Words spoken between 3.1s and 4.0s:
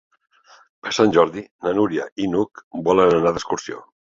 anar d'excursió.